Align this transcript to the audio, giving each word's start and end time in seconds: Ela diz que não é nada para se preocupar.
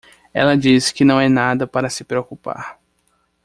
Ela 0.33 0.57
diz 0.57 0.91
que 0.91 1.05
não 1.05 1.21
é 1.21 1.29
nada 1.29 1.67
para 1.67 1.87
se 1.87 2.03
preocupar. 2.03 2.79